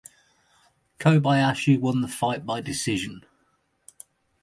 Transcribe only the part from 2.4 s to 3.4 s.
by decision.